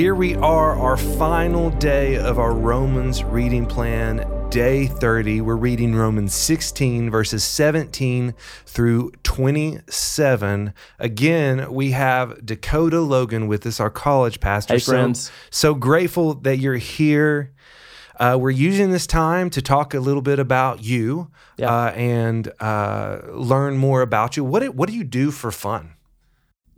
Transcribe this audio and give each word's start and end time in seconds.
here 0.00 0.14
we 0.14 0.34
are, 0.36 0.78
our 0.78 0.96
final 0.96 1.68
day 1.72 2.16
of 2.16 2.38
our 2.38 2.54
Romans 2.54 3.22
reading 3.22 3.66
plan, 3.66 4.26
day 4.48 4.86
30. 4.86 5.42
We're 5.42 5.56
reading 5.56 5.94
Romans 5.94 6.32
16, 6.32 7.10
verses 7.10 7.44
17 7.44 8.32
through 8.64 9.12
27. 9.24 10.72
Again, 10.98 11.70
we 11.70 11.90
have 11.90 12.46
Dakota 12.46 12.98
Logan 13.02 13.46
with 13.46 13.66
us, 13.66 13.78
our 13.78 13.90
college 13.90 14.40
pastor. 14.40 14.72
Hey, 14.72 14.78
So- 14.78 14.92
friends. 14.92 15.30
So, 15.50 15.74
grateful 15.74 16.32
that 16.32 16.56
you're 16.56 16.76
here. 16.76 17.52
Uh, 18.18 18.38
we're 18.40 18.48
using 18.48 18.92
this 18.92 19.06
time 19.06 19.50
to 19.50 19.60
talk 19.60 19.92
a 19.92 20.00
little 20.00 20.22
bit 20.22 20.38
about 20.38 20.82
you 20.82 21.30
Yeah. 21.58 21.74
uh, 21.74 21.90
and 21.90 22.50
uh, 22.58 23.18
learn 23.32 23.76
more 23.76 24.00
about 24.00 24.38
you. 24.38 24.44
What 24.44 24.60
do, 24.60 24.72
what 24.72 24.88
do 24.88 24.94
you 24.94 25.04
do 25.04 25.30
for 25.30 25.50
fun? 25.50 25.90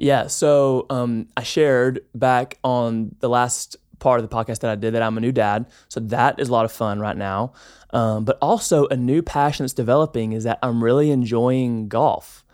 Yeah, 0.03 0.27
so 0.27 0.87
um, 0.91 1.29
I 1.37 1.45
shared 1.45 2.01
back 2.13 2.59
on 2.65 3.15
the 3.21 3.29
last 3.29 3.77
part 4.01 4.19
of 4.19 4.29
the 4.29 4.35
podcast 4.35 4.59
that 4.59 4.71
I 4.71 4.75
did 4.75 4.95
that 4.95 5.03
I'm 5.03 5.17
a 5.17 5.21
new 5.21 5.31
dad. 5.31 5.67
So 5.89 6.01
that 6.01 6.41
is 6.41 6.49
a 6.49 6.53
lot 6.53 6.65
of 6.65 6.73
fun 6.73 6.99
right 6.99 7.17
now. 7.17 7.53
Um, 7.91 8.25
but 8.25 8.37
also, 8.43 8.89
a 8.89 8.97
new 8.97 9.23
passion 9.23 9.65
that's 9.65 9.73
developing 9.73 10.33
is 10.33 10.43
that 10.43 10.59
I'm 10.61 10.83
really 10.83 11.13
enjoying 11.13 11.89
golf. 11.89 12.45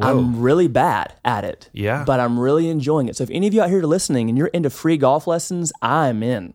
I'm 0.00 0.40
really 0.40 0.68
bad 0.68 1.14
at 1.24 1.44
it. 1.44 1.68
Yeah. 1.72 2.04
But 2.06 2.20
I'm 2.20 2.38
really 2.38 2.68
enjoying 2.68 3.08
it. 3.08 3.16
So 3.16 3.24
if 3.24 3.30
any 3.30 3.46
of 3.46 3.52
you 3.52 3.62
out 3.62 3.68
here 3.68 3.80
are 3.80 3.86
listening 3.86 4.28
and 4.28 4.38
you're 4.38 4.46
into 4.48 4.70
free 4.70 4.96
golf 4.96 5.26
lessons, 5.26 5.72
I'm 5.82 6.22
in. 6.22 6.54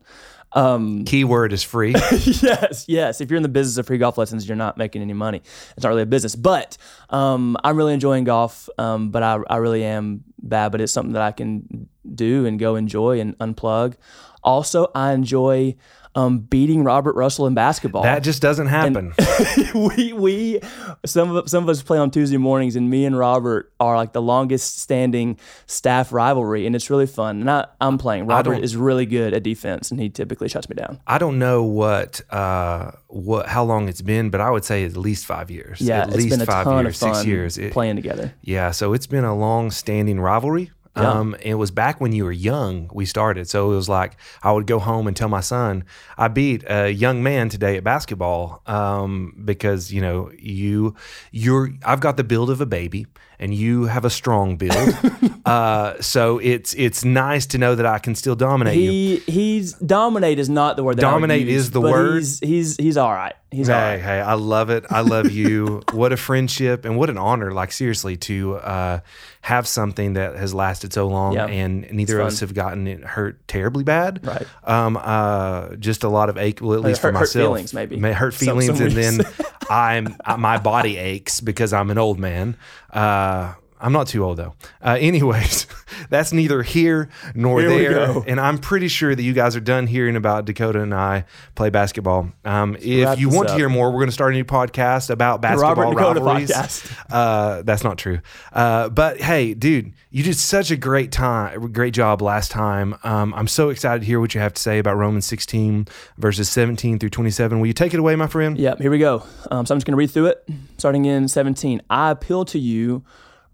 Um, 0.57 1.05
Keyword 1.05 1.53
is 1.53 1.61
free. 1.61 1.91
yes, 1.91 2.85
yes. 2.87 3.21
If 3.21 3.29
you're 3.29 3.37
in 3.37 3.43
the 3.43 3.49
business 3.49 3.77
of 3.77 3.85
free 3.85 3.99
golf 3.99 4.17
lessons, 4.17 4.47
you're 4.47 4.55
not 4.57 4.75
making 4.75 5.03
any 5.03 5.13
money. 5.13 5.43
It's 5.75 5.83
not 5.83 5.89
really 5.89 6.01
a 6.01 6.07
business. 6.07 6.35
But 6.35 6.77
um, 7.11 7.57
I'm 7.63 7.77
really 7.77 7.93
enjoying 7.93 8.23
golf. 8.23 8.67
Um, 8.79 9.11
but 9.11 9.21
I, 9.21 9.37
I 9.51 9.57
really 9.57 9.83
am 9.83 10.23
bad. 10.41 10.71
But 10.71 10.81
it's 10.81 10.91
something 10.91 11.13
that 11.13 11.21
I 11.21 11.31
can 11.31 11.87
do 12.15 12.47
and 12.47 12.57
go 12.57 12.75
enjoy 12.75 13.19
and 13.19 13.37
unplug. 13.37 13.97
Also, 14.43 14.89
I 14.95 15.13
enjoy 15.13 15.75
um, 16.17 16.39
beating 16.39 16.83
Robert 16.83 17.15
Russell 17.15 17.45
in 17.45 17.53
basketball. 17.53 18.01
that 18.01 18.23
just 18.23 18.41
doesn't 18.41 18.67
happen. 18.67 19.13
we 19.75 20.13
we 20.13 20.59
some 21.05 21.35
of 21.35 21.47
some 21.47 21.63
of 21.63 21.69
us 21.69 21.83
play 21.83 21.99
on 21.99 22.09
Tuesday 22.09 22.37
mornings, 22.37 22.75
and 22.75 22.89
me 22.89 23.05
and 23.05 23.17
Robert 23.17 23.71
are 23.79 23.95
like 23.95 24.13
the 24.13 24.21
longest 24.21 24.79
standing 24.79 25.37
staff 25.67 26.11
rivalry, 26.11 26.65
and 26.65 26.75
it's 26.75 26.89
really 26.89 27.05
fun. 27.05 27.41
And 27.41 27.51
I, 27.51 27.67
I'm 27.79 27.99
playing. 27.99 28.25
Robert 28.25 28.63
is 28.63 28.75
really 28.75 29.05
good 29.05 29.35
at 29.35 29.43
defense, 29.43 29.91
and 29.91 29.99
he 29.99 30.09
typically 30.09 30.49
shuts 30.49 30.67
me 30.67 30.75
down. 30.75 30.99
I 31.05 31.19
don't 31.19 31.37
know 31.37 31.63
what 31.63 32.21
uh, 32.31 32.91
what 33.07 33.47
how 33.47 33.63
long 33.63 33.87
it's 33.87 34.01
been, 34.01 34.31
but 34.31 34.41
I 34.41 34.49
would 34.49 34.65
say 34.65 34.85
at 34.85 34.97
least 34.97 35.27
five 35.27 35.51
years. 35.51 35.79
Yeah, 35.79 36.01
at 36.01 36.07
it's 36.07 36.17
least 36.17 36.29
been 36.29 36.41
a 36.41 36.45
five 36.47 36.63
ton 36.63 36.85
years, 36.85 36.95
of 36.95 37.07
fun 37.09 37.15
six 37.15 37.27
years. 37.27 37.57
It- 37.59 37.73
playing 37.73 37.95
together. 37.95 38.33
yeah, 38.41 38.71
so 38.71 38.93
it's 38.93 39.07
been 39.07 39.23
a 39.23 39.35
long 39.35 39.69
standing 39.69 40.19
rivalry. 40.19 40.71
Yeah. 40.97 41.11
Um, 41.11 41.35
it 41.41 41.55
was 41.55 41.71
back 41.71 42.01
when 42.01 42.11
you 42.11 42.25
were 42.25 42.31
young. 42.31 42.89
We 42.91 43.05
started, 43.05 43.47
so 43.47 43.71
it 43.71 43.75
was 43.75 43.87
like 43.87 44.17
I 44.41 44.51
would 44.51 44.65
go 44.67 44.79
home 44.79 45.07
and 45.07 45.15
tell 45.15 45.29
my 45.29 45.41
son, 45.41 45.83
"I 46.17 46.27
beat 46.27 46.63
a 46.67 46.89
young 46.89 47.21
man 47.21 47.49
today 47.49 47.77
at 47.77 47.83
basketball," 47.83 48.61
um, 48.65 49.33
because 49.45 49.91
you 49.93 50.01
know 50.01 50.31
you 50.37 50.95
you're 51.31 51.69
I've 51.85 51.99
got 51.99 52.17
the 52.17 52.23
build 52.23 52.49
of 52.49 52.61
a 52.61 52.65
baby, 52.65 53.05
and 53.39 53.53
you 53.53 53.85
have 53.85 54.03
a 54.05 54.09
strong 54.09 54.57
build. 54.57 54.95
uh, 55.45 56.01
so 56.01 56.39
it's 56.39 56.73
it's 56.73 57.05
nice 57.05 57.45
to 57.47 57.57
know 57.57 57.75
that 57.75 57.85
I 57.85 57.99
can 57.99 58.15
still 58.15 58.35
dominate 58.35 58.77
you. 58.77 59.17
He's 59.27 59.73
dominate 59.73 60.39
is 60.39 60.49
not 60.49 60.75
the 60.75 60.83
word. 60.83 60.97
That 60.97 61.05
I 61.05 61.09
would 61.09 61.13
Dominate 61.21 61.47
use, 61.47 61.65
is 61.65 61.71
the 61.71 61.81
word. 61.81 62.15
He's 62.17 62.39
he's 62.39 62.77
he's 62.77 62.97
all 62.97 63.13
right. 63.13 63.33
He's 63.49 63.67
Hey, 63.67 63.73
right. 63.73 64.01
hey, 64.01 64.19
I 64.19 64.33
love 64.33 64.69
it. 64.69 64.85
I 64.89 64.99
love 65.01 65.31
you. 65.31 65.81
what 65.93 66.11
a 66.11 66.17
friendship 66.17 66.83
and 66.83 66.97
what 66.97 67.09
an 67.09 67.17
honor, 67.17 67.53
like 67.53 67.71
seriously, 67.71 68.17
to 68.17 68.55
uh, 68.55 68.99
have 69.41 69.67
something 69.69 70.13
that 70.13 70.35
has 70.35 70.53
lasted 70.53 70.91
so 70.91 71.07
long 71.07 71.33
Yeah. 71.33 71.45
and 71.45 71.89
neither 71.91 72.19
of 72.19 72.27
us 72.27 72.41
have 72.41 72.53
gotten 72.53 72.87
it 72.87 73.05
hurt 73.05 73.47
terribly 73.47 73.85
bad. 73.85 74.25
Right. 74.27 74.45
Um, 74.65 74.97
uh, 75.01 75.75
just 75.77 76.03
a 76.03 76.09
lot 76.09 76.27
of 76.27 76.37
ache, 76.37 76.59
well, 76.61 76.73
at 76.77 76.81
least 76.83 77.01
hurt- 77.01 77.13
for 77.13 77.19
hurt 77.19 77.21
myself. 77.21 77.43
feelings, 77.45 77.73
maybe. 77.73 77.95
May 77.95 78.11
hurt 78.11 78.33
feelings, 78.33 78.65
some 78.65 78.81
and 78.85 78.91
then. 78.91 79.19
I'm 79.69 80.15
uh, 80.25 80.37
my 80.37 80.57
body 80.57 80.97
aches 80.97 81.41
because 81.41 81.73
I'm 81.73 81.89
an 81.89 81.97
old 81.97 82.19
man. 82.19 82.57
Uh, 82.91 83.55
I'm 83.79 83.93
not 83.93 84.07
too 84.07 84.23
old 84.23 84.37
though. 84.37 84.53
Uh, 84.81 84.97
anyways, 84.99 85.67
that's 86.09 86.33
neither 86.33 86.63
here 86.63 87.09
nor 87.35 87.61
Here 87.61 87.69
there. 87.69 88.23
And 88.27 88.39
I'm 88.39 88.57
pretty 88.57 88.87
sure 88.87 89.13
that 89.13 89.21
you 89.21 89.33
guys 89.33 89.55
are 89.55 89.61
done 89.61 89.87
hearing 89.87 90.15
about 90.15 90.45
Dakota 90.45 90.81
and 90.81 90.93
I 90.93 91.25
play 91.55 91.69
basketball. 91.69 92.31
Um, 92.45 92.75
if 92.79 93.19
you 93.19 93.29
want 93.29 93.49
to 93.49 93.55
hear 93.55 93.69
more, 93.69 93.89
we're 93.91 93.99
going 93.99 94.07
to 94.07 94.13
start 94.13 94.33
a 94.33 94.35
new 94.35 94.45
podcast 94.45 95.09
about 95.09 95.41
basketball 95.41 95.75
Robert 95.75 95.83
and 95.87 95.97
Dakota 95.97 96.19
rivalries. 96.21 96.51
podcast. 96.51 96.93
Uh, 97.17 97.61
that's 97.63 97.83
not 97.83 97.97
true. 97.97 98.19
Uh, 98.51 98.89
but 98.89 99.19
hey, 99.21 99.53
dude, 99.53 99.93
you 100.11 100.23
did 100.23 100.35
such 100.35 100.71
a 100.71 100.75
great 100.77 101.11
time, 101.11 101.71
great 101.71 101.93
job 101.93 102.21
last 102.21 102.51
time. 102.51 102.95
Um, 103.03 103.33
I'm 103.33 103.47
so 103.47 103.69
excited 103.69 104.01
to 104.01 104.05
hear 104.05 104.19
what 104.19 104.35
you 104.35 104.41
have 104.41 104.53
to 104.53 104.61
say 104.61 104.77
about 104.79 104.97
Romans 104.97 105.25
16 105.25 105.87
verses 106.17 106.49
17 106.49 106.99
through 106.99 107.09
27. 107.09 107.59
Will 107.59 107.67
you 107.67 107.73
take 107.73 107.93
it 107.93 107.99
away, 107.99 108.15
my 108.15 108.27
friend? 108.27 108.57
Yep, 108.57 108.79
here 108.81 108.91
we 108.91 108.99
go. 108.99 109.23
Um, 109.51 109.65
so 109.65 109.73
I'm 109.73 109.77
just 109.77 109.85
going 109.85 109.93
to 109.93 109.97
read 109.97 110.11
through 110.11 110.27
it, 110.27 110.47
starting 110.77 111.05
in 111.05 111.27
17. 111.27 111.81
I 111.89 112.11
appeal 112.11 112.45
to 112.45 112.59
you, 112.59 113.03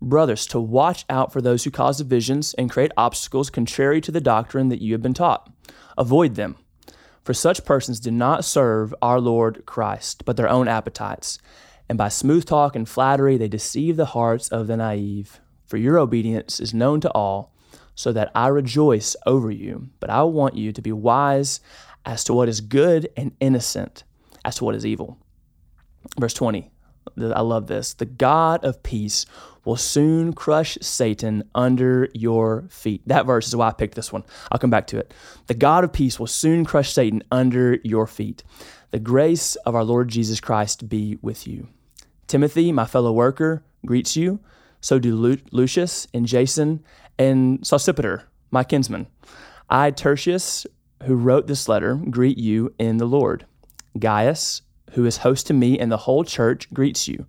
brothers, 0.09 0.45
to 0.47 0.59
watch 0.59 1.05
out 1.09 1.31
for 1.33 1.41
those 1.41 1.63
who 1.63 1.71
cause 1.71 1.97
divisions 1.97 2.53
and 2.55 2.69
create 2.69 2.91
obstacles 2.97 3.49
contrary 3.49 4.01
to 4.01 4.11
the 4.11 4.21
doctrine 4.21 4.69
that 4.69 4.81
you 4.81 4.93
have 4.93 5.01
been 5.01 5.13
taught. 5.13 5.51
Avoid 5.97 6.35
them. 6.35 6.55
For 7.23 7.33
such 7.33 7.65
persons 7.65 7.99
do 7.99 8.11
not 8.11 8.43
serve 8.43 8.93
our 9.01 9.19
Lord 9.19 9.65
Christ, 9.65 10.25
but 10.25 10.35
their 10.35 10.49
own 10.49 10.67
appetites. 10.67 11.39
And 11.87 11.97
by 11.97 12.09
smooth 12.09 12.45
talk 12.45 12.75
and 12.75 12.87
flattery, 12.87 13.37
they 13.37 13.47
deceive 13.47 13.95
the 13.95 14.05
hearts 14.05 14.49
of 14.49 14.67
the 14.67 14.77
naive. 14.77 15.39
For 15.65 15.77
your 15.77 15.97
obedience 15.97 16.59
is 16.59 16.73
known 16.73 17.01
to 17.01 17.11
all, 17.11 17.53
so 17.95 18.11
that 18.11 18.31
I 18.35 18.47
rejoice 18.47 19.15
over 19.25 19.51
you. 19.51 19.89
But 19.99 20.09
I 20.09 20.23
want 20.23 20.55
you 20.55 20.71
to 20.71 20.81
be 20.81 20.91
wise 20.91 21.61
as 22.05 22.23
to 22.25 22.33
what 22.33 22.49
is 22.49 22.61
good 22.61 23.09
and 23.15 23.31
innocent 23.39 24.03
as 24.43 24.55
to 24.55 24.65
what 24.65 24.75
is 24.75 24.85
evil. 24.85 25.17
Verse 26.19 26.33
20. 26.33 26.69
I 27.17 27.41
love 27.41 27.67
this. 27.67 27.93
The 27.93 28.05
God 28.05 28.63
of 28.63 28.83
peace 28.83 29.25
will 29.65 29.77
soon 29.77 30.33
crush 30.33 30.77
Satan 30.81 31.43
under 31.55 32.09
your 32.13 32.65
feet. 32.69 33.01
That 33.07 33.25
verse 33.25 33.47
is 33.47 33.55
why 33.55 33.69
I 33.69 33.73
picked 33.73 33.95
this 33.95 34.11
one. 34.11 34.23
I'll 34.51 34.59
come 34.59 34.69
back 34.69 34.87
to 34.87 34.97
it. 34.97 35.13
The 35.47 35.53
God 35.53 35.83
of 35.83 35.93
peace 35.93 36.19
will 36.19 36.27
soon 36.27 36.65
crush 36.65 36.93
Satan 36.93 37.23
under 37.31 37.79
your 37.83 38.07
feet. 38.07 38.43
The 38.91 38.99
grace 38.99 39.55
of 39.57 39.75
our 39.75 39.83
Lord 39.83 40.09
Jesus 40.09 40.39
Christ 40.39 40.89
be 40.89 41.17
with 41.21 41.47
you. 41.47 41.67
Timothy, 42.27 42.71
my 42.71 42.85
fellow 42.85 43.11
worker, 43.11 43.63
greets 43.85 44.15
you. 44.15 44.39
So 44.81 44.99
do 44.99 45.15
Lu- 45.15 45.37
Lucius 45.51 46.07
and 46.13 46.25
Jason 46.25 46.83
and 47.17 47.61
Sosipater, 47.61 48.23
my 48.51 48.63
kinsman. 48.63 49.07
I, 49.69 49.91
Tertius, 49.91 50.67
who 51.03 51.15
wrote 51.15 51.47
this 51.47 51.69
letter, 51.69 51.95
greet 51.95 52.37
you 52.37 52.73
in 52.77 52.97
the 52.97 53.05
Lord. 53.05 53.45
Gaius, 53.97 54.61
who 54.91 55.05
is 55.05 55.17
host 55.17 55.47
to 55.47 55.53
me 55.53 55.79
and 55.79 55.91
the 55.91 55.97
whole 55.97 56.23
church, 56.23 56.71
greets 56.73 57.07
you. 57.07 57.25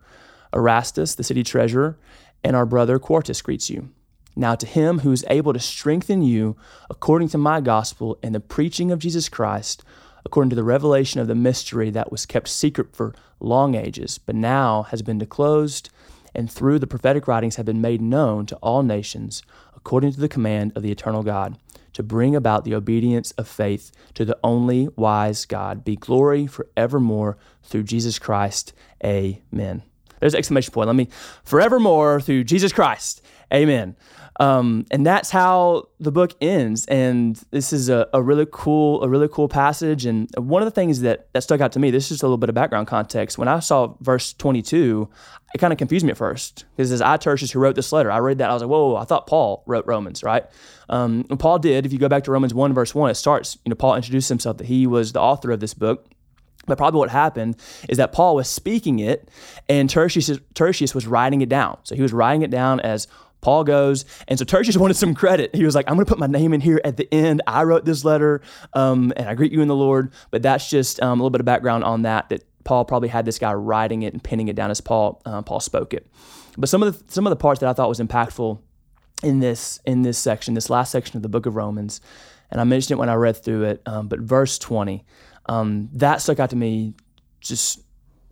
Erastus, 0.53 1.15
the 1.15 1.25
city 1.25 1.43
treasurer, 1.43 1.99
and 2.45 2.55
our 2.55 2.67
brother 2.67 2.99
Quartus 2.99 3.43
greets 3.43 3.71
you. 3.71 3.89
Now 4.37 4.55
to 4.55 4.67
him 4.67 5.01
who 5.01 5.13
is 5.13 5.25
able 5.29 5.53
to 5.53 5.61
strengthen 5.61 6.23
you 6.23 6.57
according 6.91 7.29
to 7.29 7.39
my 7.39 7.61
gospel 7.61 8.19
and 8.23 8.35
the 8.35 8.41
preaching 8.41 8.93
of 8.93 8.99
Jesus 8.99 9.29
Christ, 9.29 9.83
according 10.25 10.51
to 10.51 10.57
the 10.57 10.65
revelation 10.65 11.21
of 11.21 11.29
the 11.29 11.35
mystery 11.35 11.91
that 11.91 12.11
was 12.11 12.27
kept 12.27 12.49
secret 12.49 12.95
for 12.95 13.15
long 13.41 13.75
ages, 13.75 14.19
but 14.19 14.35
now 14.35 14.83
has 14.85 15.03
been 15.03 15.19
disclosed, 15.19 15.91
and 16.35 16.51
through 16.51 16.79
the 16.79 16.87
prophetic 16.87 17.29
writings 17.29 17.57
have 17.57 17.67
been 17.67 17.81
made 17.81 18.03
known 18.03 18.45
to 18.47 18.57
all 18.57 18.83
nations, 18.83 19.43
according 19.77 20.13
to 20.13 20.21
the 20.21 20.29
command 20.29 20.73
of 20.75 20.83
the 20.83 20.91
eternal 20.91 21.23
God, 21.23 21.57
to 21.93 22.03
bring 22.03 22.35
about 22.35 22.65
the 22.65 22.75
obedience 22.75 23.31
of 23.33 23.47
faith 23.47 23.93
to 24.15 24.25
the 24.25 24.37
only 24.43 24.89
wise 24.97 25.45
God, 25.45 25.85
be 25.85 25.95
glory 25.95 26.47
forevermore 26.47 27.37
through 27.63 27.85
Jesus 27.85 28.19
Christ. 28.19 28.73
Amen. 29.05 29.85
There's 30.21 30.35
exclamation 30.35 30.73
point. 30.73 30.87
Let 30.87 30.97
me 30.97 31.09
forevermore 31.45 32.21
through 32.21 32.45
Jesus 32.45 32.73
Christ. 32.73 33.23
Amen. 33.53 33.97
Um, 34.41 34.85
and 34.91 35.07
that's 35.07 35.31
how 35.31 35.89
the 36.01 36.11
book 36.11 36.33
ends. 36.41 36.87
And 36.87 37.41
this 37.51 37.73
is 37.73 37.89
a, 37.89 38.09
a 38.13 38.21
really 38.21 38.47
cool, 38.51 39.03
a 39.03 39.09
really 39.09 39.29
cool 39.29 39.49
passage. 39.49 40.07
And 40.07 40.29
one 40.37 40.61
of 40.61 40.67
the 40.67 40.73
things 40.73 41.01
that, 41.03 41.29
that 41.33 41.43
stuck 41.43 41.61
out 41.61 41.73
to 41.73 41.79
me, 41.79 41.91
this 41.91 42.05
is 42.05 42.09
just 42.11 42.23
a 42.23 42.27
little 42.27 42.39
bit 42.39 42.49
of 42.49 42.55
background 42.55 42.89
context. 42.89 43.39
When 43.39 43.49
I 43.49 43.61
saw 43.61 43.95
verse 44.01 44.33
22, 44.33 45.09
it 45.55 45.59
kind 45.59 45.73
of 45.73 45.79
confused 45.79 46.05
me 46.05 46.11
at 46.11 46.17
first 46.17 46.65
because 46.77 46.91
it 46.91 46.95
says, 46.95 47.03
I, 47.03 47.17
Tertius, 47.17 47.53
who 47.53 47.61
wrote 47.61 47.77
this 47.77 47.93
letter. 47.93 48.11
I 48.11 48.19
read 48.19 48.39
that. 48.39 48.51
I 48.51 48.55
was 48.55 48.63
like, 48.63 48.71
whoa, 48.71 48.97
I 48.97 49.05
thought 49.05 49.29
Paul 49.29 49.63
wrote 49.67 49.87
Romans, 49.87 50.25
right? 50.25 50.45
Um, 50.89 51.25
Paul 51.25 51.61
did. 51.61 51.87
If 51.87 51.93
you 51.93 51.99
go 51.99 52.09
back 52.09 52.25
to 52.25 52.33
Romans 52.33 52.53
1, 52.53 52.75
verse 52.75 52.95
1, 52.95 53.11
it 53.11 53.15
starts, 53.15 53.57
you 53.65 53.71
know, 53.71 53.77
Paul 53.77 53.95
introduced 53.95 54.29
himself 54.29 54.59
that 54.59 54.67
he 54.67 54.87
was 54.87 55.13
the 55.13 55.21
author 55.21 55.53
of 55.53 55.61
this 55.61 55.75
book. 55.75 56.09
But 56.67 56.79
probably 56.79 56.99
what 56.99 57.11
happened 57.11 57.57
is 57.89 57.99
that 57.99 58.13
Paul 58.13 58.37
was 58.37 58.49
speaking 58.49 58.99
it 58.99 59.29
and 59.69 59.89
Tertius, 59.89 60.31
Tertius 60.55 60.95
was 60.95 61.07
writing 61.07 61.43
it 61.43 61.49
down. 61.49 61.79
So 61.83 61.95
he 61.95 62.03
was 62.03 62.13
writing 62.13 62.43
it 62.43 62.51
down 62.51 62.81
as 62.81 63.07
Paul 63.41 63.65
goes. 63.65 64.05
And 64.27 64.39
so 64.39 64.45
Tertius 64.45 64.77
wanted 64.79 64.95
some 64.95 65.15
credit. 65.15 65.55
He 65.55 65.65
was 65.65 65.75
like, 65.75 65.89
I'm 65.89 65.95
going 65.95 66.07
to 66.07 66.11
put 66.11 66.19
my 66.19 66.27
name 66.27 66.53
in 66.53 66.61
here 66.61 66.81
at 66.85 66.97
the 66.97 67.13
end. 67.13 67.43
I 67.47 67.63
wrote 67.65 67.85
this 67.85 68.05
letter 68.05 68.41
um, 68.73 69.13
and 69.17 69.29
I 69.29 69.35
greet 69.35 69.53
you 69.53 69.61
in 69.61 69.69
the 69.69 69.77
Lord. 69.77 70.13
But 70.31 70.43
that's 70.43 70.69
just 70.69 71.01
um, 71.03 71.21
a 71.21 71.23
little 71.23 71.31
bit 71.31 71.41
of 71.41 71.47
background 71.47 71.85
on 71.85 72.03
that, 72.03 72.31
that 72.31 72.43
Paul 72.65 72.85
probably 72.85 73.11
had 73.11 73.27
this 73.27 73.39
guy 73.39 73.53
writing 73.53 74.03
it 74.03 74.15
and 74.15 74.25
pinning 74.25 74.49
it 74.49 74.57
down 74.57 74.71
as 74.71 74.81
Paul, 74.81 75.21
uh, 75.27 75.43
Paul 75.43 75.61
spoke 75.61 75.93
it. 75.93 76.07
But 76.57 76.69
some 76.69 76.83
of 76.83 77.07
the, 77.07 77.13
some 77.13 77.27
of 77.27 77.31
the 77.31 77.37
parts 77.37 77.61
that 77.61 77.69
I 77.69 77.73
thought 77.73 77.89
was 77.89 78.01
impactful 78.01 78.59
in 79.23 79.41
this, 79.41 79.81
in 79.85 80.03
this 80.03 80.19
section, 80.19 80.55
this 80.55 80.71
last 80.71 80.91
section 80.91 81.17
of 81.17 81.23
the 81.23 81.29
book 81.29 81.47
of 81.47 81.57
Romans, 81.57 82.01
and 82.51 82.61
I 82.61 82.65
mentioned 82.65 82.93
it 82.93 82.99
when 82.99 83.09
I 83.09 83.15
read 83.15 83.37
through 83.37 83.65
it, 83.65 83.83
um, 83.87 84.09
but 84.09 84.21
verse 84.21 84.59
20, 84.59 85.05
um, 85.47 85.89
that 85.93 86.21
stuck 86.21 86.41
out 86.41 86.51
to 86.51 86.57
me 86.57 86.95
just 87.41 87.81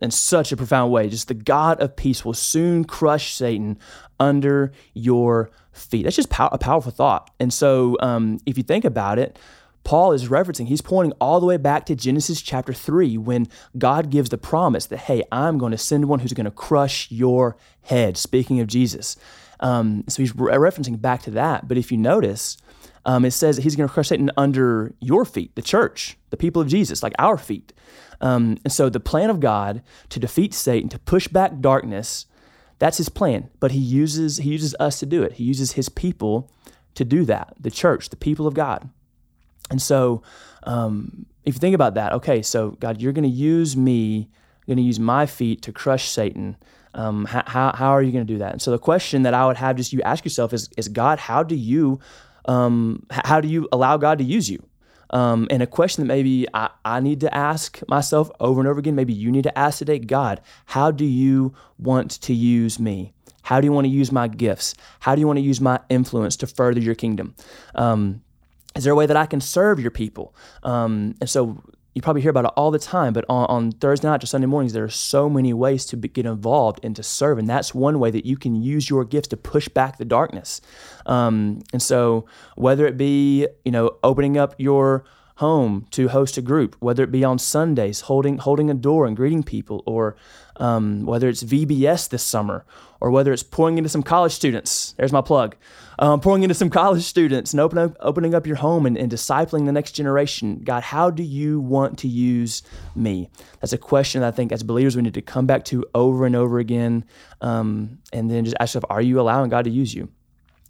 in 0.01 0.11
such 0.11 0.51
a 0.51 0.57
profound 0.57 0.91
way. 0.91 1.07
Just 1.09 1.29
the 1.29 1.33
God 1.33 1.81
of 1.81 1.95
peace 1.95 2.25
will 2.25 2.33
soon 2.33 2.83
crush 2.83 3.33
Satan 3.33 3.79
under 4.19 4.71
your 4.93 5.49
feet. 5.71 6.03
That's 6.03 6.15
just 6.15 6.29
pow- 6.29 6.49
a 6.51 6.57
powerful 6.57 6.91
thought. 6.91 7.31
And 7.39 7.53
so, 7.53 7.97
um, 8.01 8.39
if 8.45 8.57
you 8.57 8.63
think 8.63 8.85
about 8.85 9.17
it, 9.17 9.39
Paul 9.83 10.13
is 10.13 10.29
referencing, 10.29 10.67
he's 10.67 10.81
pointing 10.81 11.13
all 11.19 11.39
the 11.39 11.45
way 11.45 11.57
back 11.57 11.85
to 11.87 11.95
Genesis 11.95 12.41
chapter 12.41 12.73
3 12.73 13.17
when 13.17 13.47
God 13.77 14.09
gives 14.09 14.29
the 14.29 14.37
promise 14.37 14.85
that, 14.87 14.97
hey, 14.97 15.23
I'm 15.31 15.57
going 15.57 15.71
to 15.71 15.77
send 15.77 16.05
one 16.05 16.19
who's 16.19 16.33
going 16.33 16.45
to 16.45 16.51
crush 16.51 17.11
your 17.11 17.57
head, 17.81 18.17
speaking 18.17 18.61
of 18.61 18.67
Jesus. 18.67 19.17
Um, 19.59 20.05
so 20.07 20.21
he's 20.21 20.35
re- 20.35 20.53
referencing 20.53 21.01
back 21.01 21.21
to 21.23 21.31
that. 21.31 21.67
But 21.67 21.77
if 21.77 21.91
you 21.91 21.97
notice, 21.97 22.57
um, 23.05 23.25
it 23.25 23.31
says 23.31 23.57
he's 23.57 23.75
going 23.75 23.87
to 23.87 23.93
crush 23.93 24.09
Satan 24.09 24.31
under 24.37 24.93
your 24.99 25.25
feet, 25.25 25.55
the 25.55 25.61
church, 25.61 26.17
the 26.29 26.37
people 26.37 26.61
of 26.61 26.67
Jesus, 26.67 27.03
like 27.03 27.13
our 27.19 27.37
feet. 27.37 27.73
Um, 28.21 28.57
and 28.63 28.71
so 28.71 28.89
the 28.89 28.99
plan 28.99 29.29
of 29.29 29.39
God 29.39 29.81
to 30.09 30.19
defeat 30.19 30.53
Satan, 30.53 30.89
to 30.89 30.99
push 30.99 31.27
back 31.27 31.59
darkness, 31.59 32.25
that's 32.79 32.97
his 32.97 33.09
plan. 33.09 33.49
But 33.59 33.71
he 33.71 33.79
uses 33.79 34.37
he 34.37 34.51
uses 34.51 34.75
us 34.79 34.99
to 34.99 35.05
do 35.05 35.23
it. 35.23 35.33
He 35.33 35.43
uses 35.43 35.73
his 35.73 35.89
people 35.89 36.49
to 36.95 37.03
do 37.03 37.25
that. 37.25 37.53
The 37.59 37.71
church, 37.71 38.09
the 38.09 38.15
people 38.15 38.47
of 38.47 38.53
God. 38.53 38.89
And 39.69 39.81
so, 39.81 40.21
um, 40.63 41.25
if 41.45 41.55
you 41.55 41.59
think 41.59 41.75
about 41.75 41.95
that, 41.95 42.13
okay, 42.13 42.41
so 42.41 42.71
God, 42.71 43.01
you're 43.01 43.13
going 43.13 43.23
to 43.23 43.29
use 43.29 43.75
me, 43.75 44.29
going 44.67 44.77
to 44.77 44.83
use 44.83 44.99
my 44.99 45.25
feet 45.25 45.61
to 45.63 45.71
crush 45.71 46.09
Satan. 46.09 46.55
Um, 46.93 47.25
how, 47.25 47.73
how 47.73 47.89
are 47.89 48.03
you 48.03 48.11
going 48.11 48.25
to 48.25 48.33
do 48.33 48.37
that? 48.39 48.51
And 48.51 48.61
so 48.61 48.71
the 48.71 48.77
question 48.77 49.23
that 49.23 49.33
I 49.33 49.45
would 49.47 49.57
have 49.57 49.75
just 49.75 49.93
you 49.93 50.01
ask 50.03 50.23
yourself 50.23 50.53
is, 50.53 50.69
is 50.77 50.87
God, 50.87 51.17
how 51.19 51.41
do 51.41 51.55
you, 51.55 51.99
um, 52.45 53.05
how 53.09 53.41
do 53.41 53.47
you 53.47 53.67
allow 53.71 53.97
God 53.97 54.17
to 54.19 54.23
use 54.23 54.49
you? 54.49 54.63
Um, 55.09 55.47
and 55.51 55.61
a 55.61 55.67
question 55.67 56.03
that 56.03 56.07
maybe 56.07 56.47
I, 56.53 56.71
I 56.83 56.99
need 56.99 57.19
to 57.19 57.33
ask 57.33 57.79
myself 57.87 58.31
over 58.39 58.59
and 58.59 58.67
over 58.67 58.79
again, 58.79 58.95
maybe 58.95 59.13
you 59.13 59.31
need 59.31 59.43
to 59.43 59.57
ask 59.57 59.77
today, 59.77 59.99
God, 59.99 60.41
how 60.65 60.89
do 60.89 61.05
you 61.05 61.53
want 61.77 62.11
to 62.21 62.33
use 62.33 62.79
me? 62.79 63.13
How 63.43 63.61
do 63.61 63.65
you 63.65 63.71
want 63.71 63.85
to 63.85 63.89
use 63.89 64.11
my 64.11 64.27
gifts? 64.27 64.73
How 65.01 65.13
do 65.13 65.21
you 65.21 65.27
want 65.27 65.37
to 65.37 65.43
use 65.43 65.61
my 65.61 65.79
influence 65.89 66.35
to 66.37 66.47
further 66.47 66.79
your 66.79 66.95
kingdom? 66.95 67.35
Um, 67.75 68.23
is 68.75 68.85
there 68.85 68.93
a 68.93 68.95
way 68.95 69.05
that 69.05 69.17
I 69.17 69.27
can 69.27 69.39
serve 69.39 69.79
your 69.79 69.91
people? 69.91 70.33
Um, 70.63 71.13
and 71.21 71.29
so 71.29 71.61
you 71.93 72.01
probably 72.01 72.21
hear 72.21 72.31
about 72.31 72.45
it 72.45 72.51
all 72.55 72.71
the 72.71 72.79
time, 72.79 73.13
but 73.13 73.23
on, 73.29 73.45
on 73.45 73.71
Thursday 73.71 74.07
night 74.07 74.23
or 74.23 74.27
Sunday 74.27 74.47
mornings, 74.47 74.73
there 74.73 74.83
are 74.83 74.89
so 74.89 75.29
many 75.29 75.53
ways 75.53 75.85
to 75.85 75.97
be, 75.97 76.07
get 76.07 76.25
involved 76.25 76.79
and 76.83 76.95
to 76.95 77.03
serve. 77.03 77.37
And 77.37 77.47
that's 77.47 77.75
one 77.75 77.99
way 77.99 78.09
that 78.09 78.25
you 78.25 78.35
can 78.35 78.55
use 78.55 78.89
your 78.89 79.05
gifts 79.05 79.27
to 79.29 79.37
push 79.37 79.67
back 79.67 79.97
the 79.97 80.05
darkness. 80.05 80.59
Um, 81.05 81.61
and 81.71 81.81
so, 81.81 82.25
whether 82.55 82.87
it 82.87 82.97
be, 82.97 83.47
you 83.63 83.71
know, 83.71 83.97
opening 84.03 84.37
up 84.37 84.55
your 84.57 85.03
home 85.35 85.87
to 85.91 86.07
host 86.09 86.37
a 86.37 86.41
group, 86.41 86.75
whether 86.79 87.03
it 87.03 87.11
be 87.11 87.23
on 87.23 87.37
Sundays, 87.39 88.01
holding 88.01 88.37
holding 88.37 88.69
a 88.69 88.73
door 88.73 89.05
and 89.05 89.15
greeting 89.15 89.43
people, 89.43 89.83
or 89.85 90.15
um, 90.57 91.05
whether 91.05 91.29
it's 91.29 91.43
VBS 91.43 92.09
this 92.09 92.23
summer, 92.23 92.65
or 92.99 93.11
whether 93.11 93.33
it's 93.33 93.43
pouring 93.43 93.77
into 93.77 93.89
some 93.89 94.03
college 94.03 94.31
students. 94.31 94.93
There's 94.93 95.11
my 95.11 95.21
plug. 95.21 95.55
Um, 95.99 96.19
pouring 96.19 96.43
into 96.43 96.55
some 96.55 96.69
college 96.71 97.03
students 97.03 97.53
and 97.53 97.59
opening 97.59 97.85
up, 97.85 97.97
opening 97.99 98.33
up 98.33 98.47
your 98.47 98.55
home 98.55 98.85
and, 98.85 98.97
and 98.97 99.11
discipling 99.11 99.65
the 99.65 99.71
next 99.71 99.91
generation. 99.91 100.61
God, 100.63 100.83
how 100.83 101.09
do 101.09 101.23
you 101.23 101.59
want 101.59 101.99
to 101.99 102.07
use 102.07 102.63
me? 102.95 103.29
That's 103.59 103.73
a 103.73 103.77
question 103.77 104.21
that 104.21 104.27
I 104.27 104.31
think 104.31 104.51
as 104.51 104.63
believers 104.63 104.95
we 104.95 105.01
need 105.01 105.13
to 105.15 105.21
come 105.21 105.45
back 105.45 105.65
to 105.65 105.85
over 105.93 106.25
and 106.25 106.35
over 106.35 106.59
again, 106.59 107.05
um, 107.41 107.99
and 108.11 108.29
then 108.29 108.45
just 108.45 108.55
ask 108.59 108.73
yourself, 108.73 108.85
are 108.89 109.01
you 109.01 109.19
allowing 109.19 109.49
God 109.49 109.65
to 109.65 109.71
use 109.71 109.93
you? 109.93 110.09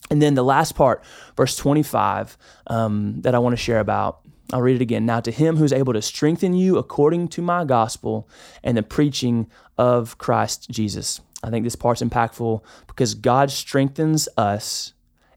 And 0.09 0.21
then 0.21 0.33
the 0.33 0.44
last 0.44 0.75
part, 0.75 1.03
verse 1.38 1.56
25, 1.56 2.38
um, 2.68 3.21
that 3.21 3.33
I 3.33 3.39
want 3.39 3.53
to 3.53 3.57
share 3.57 3.80
about 3.80 4.24
I'll 4.51 4.62
read 4.62 4.75
it 4.75 4.81
again. 4.81 5.06
Now, 5.06 5.19
to 5.19 5.31
him 5.31 5.57
who's 5.57 5.74
able 5.74 5.94
to 5.94 6.01
strengthen 6.01 6.53
you 6.53 6.77
according 6.77 7.30
to 7.30 7.41
my 7.41 7.65
gospel 7.65 8.30
and 8.63 8.77
the 8.77 8.83
preaching 8.83 9.47
of 9.77 10.17
Christ 10.17 10.69
Jesus. 10.69 11.21
I 11.43 11.49
think 11.49 11.63
this 11.63 11.75
part's 11.75 12.01
impactful 12.01 12.61
because 12.87 13.15
God 13.15 13.51
strengthens 13.51 14.29
us 14.37 14.93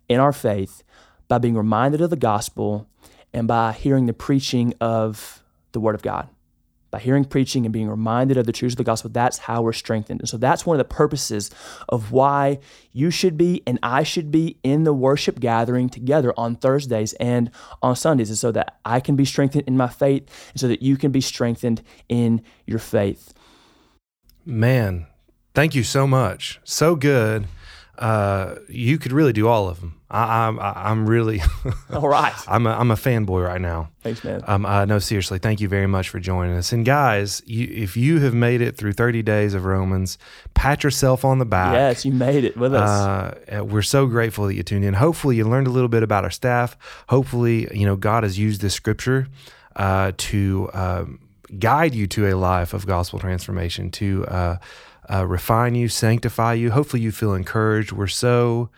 in 0.09 0.21
our 0.21 0.33
faith 0.33 0.83
by 1.29 1.39
being 1.39 1.57
reminded 1.57 2.01
of 2.01 2.11
the 2.11 2.17
gospel 2.17 2.89
and 3.33 3.49
by 3.49 3.73
hearing 3.73 4.07
the 4.07 4.13
preaching 4.13 4.75
of 4.81 5.43
the 5.73 5.81
word 5.81 5.95
of 5.95 6.03
God 6.03 6.29
by 6.97 7.01
hearing 7.01 7.27
preaching 7.27 7.67
and 7.67 7.73
being 7.73 7.89
reminded 7.89 8.39
of 8.39 8.47
the 8.47 8.53
truths 8.53 8.73
of 8.73 8.79
the 8.79 8.85
gospel, 8.85 9.11
that's 9.11 9.37
how 9.37 9.61
we're 9.61 9.73
strengthened. 9.75 10.21
And 10.21 10.29
so 10.31 10.39
that's 10.39 10.65
one 10.65 10.77
of 10.77 10.79
the 10.79 10.95
purposes 10.95 11.51
of 11.89 12.13
why 12.13 12.59
you 12.93 13.11
should 13.11 13.37
be 13.37 13.63
and 13.67 13.79
I 13.83 14.03
should 14.03 14.31
be 14.31 14.59
in 14.63 14.85
the 14.85 14.95
worship 14.95 15.41
gathering 15.41 15.91
together 15.91 16.33
on 16.39 16.57
Thursdays 16.57 17.13
and 17.15 17.51
on 17.83 17.97
Sundays, 17.97 18.31
is 18.31 18.41
so 18.41 18.53
that 18.53 18.79
I 18.85 19.01
can 19.01 19.15
be 19.15 19.27
strengthened 19.27 19.65
in 19.67 19.77
my 19.77 19.89
faith 19.89 20.31
and 20.53 20.61
so 20.61 20.69
that 20.69 20.81
you 20.81 20.97
can 20.97 21.13
be 21.13 21.21
strengthened 21.21 21.83
in 22.09 22.43
your 22.67 22.79
faith. 22.79 23.35
Man, 24.47 25.07
thank 25.55 25.75
you 25.75 25.83
so 25.83 26.07
much. 26.07 26.61
So 26.63 26.95
good. 26.95 27.49
Uh, 27.99 28.57
you 28.69 28.99
could 28.99 29.13
really 29.13 29.33
do 29.33 29.49
all 29.49 29.69
of 29.69 29.81
them. 29.81 30.01
I, 30.09 30.47
am 30.47 30.61
I'm 30.61 31.07
really 31.09 31.43
all 31.93 32.09
right. 32.09 32.33
I'm 32.47 32.67
a, 32.67 32.71
I'm 32.71 32.91
a 32.93 32.95
fanboy 32.95 33.45
right 33.45 33.61
now. 33.61 33.91
Thanks, 34.03 34.23
man. 34.23 34.43
Um, 34.47 34.65
uh, 34.65 34.85
no, 34.85 35.01
seriously, 35.01 35.39
thank 35.39 35.61
you 35.61 35.69
very 35.69 35.89
much 35.89 36.11
for 36.11 36.21
joining 36.21 36.57
us. 36.57 36.73
And 36.73 36.87
guys, 36.87 37.43
you, 37.45 37.67
if 37.69 37.97
you 37.97 38.21
have 38.21 38.35
made 38.35 38.61
it 38.61 38.77
through 38.77 38.93
30 38.93 39.23
days 39.23 39.55
of 39.55 39.65
Romans, 39.65 40.17
pat 40.55 40.85
yourself 40.85 41.25
on 41.25 41.39
the 41.39 41.45
back. 41.45 41.73
Yes, 41.73 42.05
you 42.05 42.13
made 42.13 42.45
it 42.45 42.57
with 42.57 42.73
us. 42.73 42.89
Uh, 42.89 43.65
we're 43.65 43.83
so 43.83 44.07
grateful 44.07 44.47
that 44.47 44.55
you 44.55 44.63
tuned 44.63 44.85
in. 44.85 44.95
Hopefully, 44.95 45.37
you 45.37 45.45
learned 45.45 45.67
a 45.67 45.71
little 45.71 45.89
bit 45.89 46.05
about 46.05 46.23
our 46.23 46.31
staff. 46.31 46.77
Hopefully, 47.09 47.67
you 47.77 47.85
know 47.85 47.97
God 47.97 48.23
has 48.23 48.39
used 48.39 48.61
this 48.61 48.75
scripture 48.75 49.27
uh, 49.75 50.13
to 50.17 50.71
um, 50.73 51.19
guide 51.59 51.95
you 51.95 52.07
to 52.09 52.27
a 52.27 52.35
life 52.35 52.75
of 52.75 52.87
gospel 52.87 53.19
transformation. 53.19 53.91
To 53.93 54.27
uh, 54.27 54.57
uh, 55.09 55.27
refine 55.27 55.75
you, 55.75 55.89
sanctify 55.89 56.55
you. 56.55 56.71
Hopefully, 56.71 57.03
you 57.03 57.13
feel 57.13 57.35
encouraged. 57.35 57.93
We're 57.93 58.07
so 58.07 58.71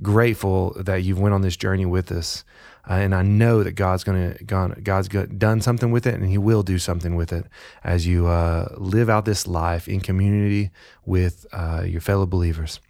grateful 0.00 0.74
that 0.76 1.02
you've 1.02 1.20
went 1.20 1.34
on 1.34 1.42
this 1.42 1.56
journey 1.56 1.86
with 1.86 2.10
us. 2.10 2.44
Uh, 2.88 2.94
and 2.94 3.14
I 3.14 3.22
know 3.22 3.62
that 3.62 3.72
God's 3.72 4.02
to 4.02 4.36
God's 4.44 5.08
done 5.08 5.60
something 5.60 5.92
with 5.92 6.06
it, 6.06 6.14
and 6.14 6.28
He 6.28 6.38
will 6.38 6.62
do 6.62 6.78
something 6.78 7.14
with 7.14 7.32
it 7.32 7.46
as 7.84 8.06
you 8.06 8.26
uh, 8.26 8.74
live 8.76 9.08
out 9.08 9.24
this 9.24 9.46
life 9.46 9.86
in 9.86 10.00
community 10.00 10.70
with 11.04 11.46
uh, 11.52 11.84
your 11.86 12.00
fellow 12.00 12.26
believers. 12.26 12.80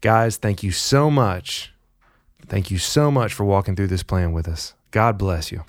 Guys, 0.00 0.36
thank 0.36 0.62
you 0.62 0.70
so 0.70 1.10
much. 1.10 1.72
Thank 2.46 2.70
you 2.70 2.78
so 2.78 3.10
much 3.10 3.32
for 3.32 3.44
walking 3.44 3.74
through 3.74 3.88
this 3.88 4.02
plan 4.02 4.32
with 4.32 4.48
us. 4.48 4.74
God 4.90 5.18
bless 5.18 5.50
you. 5.50 5.64